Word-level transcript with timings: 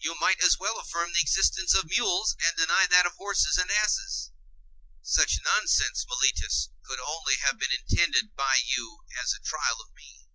You 0.00 0.18
might 0.18 0.42
as 0.42 0.58
well 0.58 0.78
affirm 0.80 1.12
the 1.12 1.20
existence 1.20 1.74
of 1.74 1.90
mules, 1.90 2.34
and 2.48 2.56
deny 2.56 2.86
that 2.86 3.04
of 3.04 3.12
horses 3.16 3.58
and 3.58 3.70
asses. 3.70 4.30
Such 5.02 5.38
nonsense, 5.44 6.06
Meletus, 6.08 6.70
could 6.86 6.98
only 7.00 7.36
have 7.44 7.58
been 7.58 7.72
intended 7.72 8.34
by 8.34 8.56
you 8.64 9.00
as 9.22 9.34
a 9.34 9.40
trial 9.44 9.78
of 9.82 9.92
me. 9.94 10.26